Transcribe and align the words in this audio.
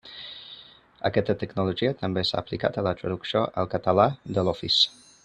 Aquesta 1.09 1.35
tecnologia 1.43 1.93
també 2.01 2.23
s'ha 2.29 2.41
aplicat 2.45 2.79
a 2.79 2.85
la 2.87 2.97
traducció 3.03 3.45
al 3.65 3.71
català 3.75 4.07
de 4.39 4.47
l'Office. 4.49 4.87